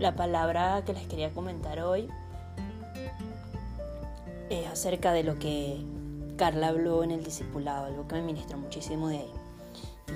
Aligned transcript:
La 0.00 0.16
palabra 0.16 0.82
que 0.86 0.94
les 0.94 1.06
quería 1.06 1.30
comentar 1.34 1.78
hoy 1.80 2.08
es 4.48 4.66
acerca 4.66 5.12
de 5.12 5.22
lo 5.22 5.38
que 5.38 5.84
Carla 6.38 6.68
habló 6.68 7.04
en 7.04 7.10
el 7.10 7.22
discipulado, 7.22 7.84
algo 7.84 8.08
que 8.08 8.14
me 8.14 8.22
ministró 8.22 8.56
muchísimo 8.56 9.08
de 9.08 9.18
ahí. 9.18 9.32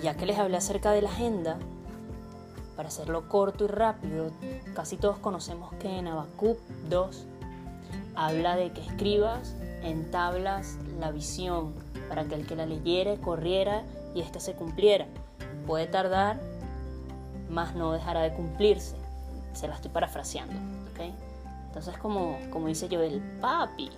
ya 0.03 0.17
que 0.17 0.25
les 0.25 0.39
hablé 0.39 0.57
acerca 0.57 0.91
de 0.91 1.03
la 1.03 1.11
agenda, 1.11 1.59
para 2.77 2.89
hacerlo 2.89 3.29
corto 3.29 3.65
y 3.65 3.67
rápido, 3.67 4.31
casi 4.75 4.97
todos 4.97 5.19
conocemos 5.19 5.71
que 5.75 5.99
en 5.99 6.09
Habacuc 6.09 6.59
2 6.89 7.27
habla 8.15 8.57
de 8.57 8.73
que 8.73 8.81
escribas 8.81 9.55
en 9.83 10.11
tablas 10.11 10.79
la 10.99 11.11
visión 11.11 11.75
para 12.09 12.25
que 12.25 12.37
el 12.37 12.47
que 12.47 12.57
la 12.57 12.65
leyere 12.65 13.21
corriera 13.21 13.83
y 14.15 14.23
ésta 14.23 14.41
se 14.41 14.55
cumpliera. 14.55 15.07
Puede 15.67 15.87
tardar, 15.87 16.41
mas 17.51 17.75
no 17.75 17.93
dejará 17.93 18.23
de 18.23 18.33
cumplirse. 18.33 19.04
Se 19.55 19.67
la 19.69 19.75
estoy 19.75 19.91
parafraseando. 19.91 20.55
¿okay? 20.93 21.15
Entonces, 21.67 21.97
como, 21.99 22.39
como 22.51 22.69
dice 22.69 22.87
el 22.87 23.21
papi, 23.41 23.91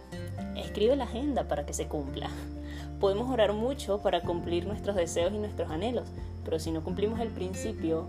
escribe 0.57 0.97
la 0.97 1.05
agenda 1.05 1.45
para 1.45 1.67
que 1.67 1.75
se 1.75 1.89
cumpla. 1.89 2.31
Podemos 3.01 3.31
orar 3.31 3.53
mucho 3.53 4.01
para 4.01 4.23
cumplir 4.23 4.67
nuestros 4.67 4.97
deseos 4.97 5.33
y 5.33 5.39
nuestros 5.39 5.71
anhelos, 5.71 6.09
pero 6.45 6.59
si 6.59 6.71
no 6.71 6.83
cumplimos 6.83 7.21
el 7.21 7.29
principio 7.29 8.07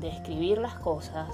de 0.00 0.08
escribir 0.08 0.58
las 0.58 0.74
cosas, 0.74 1.28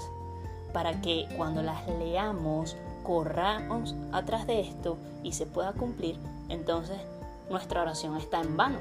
para 0.73 1.01
que 1.01 1.27
cuando 1.35 1.63
las 1.63 1.87
leamos 1.87 2.77
corramos 3.03 3.95
atrás 4.11 4.45
de 4.47 4.61
esto 4.61 4.97
y 5.23 5.31
se 5.31 5.45
pueda 5.45 5.73
cumplir, 5.73 6.17
entonces 6.49 6.97
nuestra 7.49 7.81
oración 7.81 8.15
está 8.17 8.41
en 8.41 8.57
vano. 8.57 8.79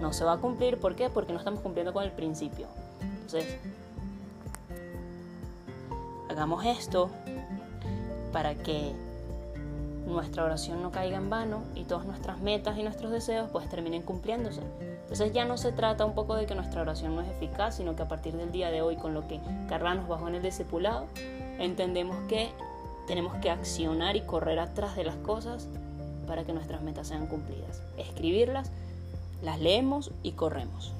No 0.00 0.12
se 0.12 0.24
va 0.24 0.34
a 0.34 0.38
cumplir, 0.38 0.78
¿por 0.78 0.96
qué? 0.96 1.08
Porque 1.08 1.32
no 1.32 1.38
estamos 1.38 1.60
cumpliendo 1.60 1.92
con 1.92 2.04
el 2.04 2.12
principio. 2.12 2.66
Entonces, 3.00 3.58
hagamos 6.34 6.64
esto 6.64 7.10
para 8.32 8.56
que 8.56 8.92
nuestra 10.04 10.44
oración 10.44 10.82
no 10.82 10.90
caiga 10.90 11.16
en 11.16 11.30
vano 11.30 11.62
y 11.76 11.84
todas 11.84 12.06
nuestras 12.06 12.40
metas 12.40 12.76
y 12.76 12.82
nuestros 12.82 13.12
deseos 13.12 13.48
pues 13.52 13.68
terminen 13.68 14.02
cumpliéndose. 14.02 14.60
Entonces 14.80 15.32
ya 15.32 15.44
no 15.44 15.56
se 15.56 15.70
trata 15.70 16.04
un 16.04 16.14
poco 16.14 16.34
de 16.34 16.46
que 16.46 16.56
nuestra 16.56 16.82
oración 16.82 17.14
no 17.14 17.22
es 17.22 17.28
eficaz, 17.28 17.76
sino 17.76 17.94
que 17.94 18.02
a 18.02 18.08
partir 18.08 18.34
del 18.34 18.50
día 18.50 18.72
de 18.72 18.82
hoy 18.82 18.96
con 18.96 19.14
lo 19.14 19.28
que 19.28 19.40
Carla 19.68 19.94
nos 19.94 20.08
bajó 20.08 20.26
en 20.26 20.34
el 20.34 20.42
discipulado, 20.42 21.06
entendemos 21.58 22.16
que 22.28 22.50
tenemos 23.06 23.34
que 23.36 23.50
accionar 23.50 24.16
y 24.16 24.22
correr 24.22 24.58
atrás 24.58 24.96
de 24.96 25.04
las 25.04 25.16
cosas 25.16 25.68
para 26.26 26.42
que 26.42 26.52
nuestras 26.52 26.82
metas 26.82 27.06
sean 27.06 27.28
cumplidas. 27.28 27.80
Escribirlas, 27.96 28.72
las 29.40 29.60
leemos 29.60 30.10
y 30.24 30.32
corremos. 30.32 30.94